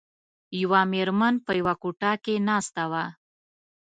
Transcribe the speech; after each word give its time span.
یوه 0.61 0.81
میرمن 0.93 1.33
په 1.45 1.51
یوه 1.59 1.73
کوټه 1.81 2.11
کې 2.23 2.35
ناسته 2.47 2.83
وه. 2.91 3.05